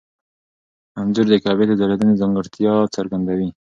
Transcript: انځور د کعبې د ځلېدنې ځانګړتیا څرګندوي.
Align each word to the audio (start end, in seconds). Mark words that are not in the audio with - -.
انځور 0.99 1.27
د 1.31 1.35
کعبې 1.43 1.65
د 1.67 1.71
ځلېدنې 1.79 2.19
ځانګړتیا 2.21 2.73
څرګندوي. 2.95 3.49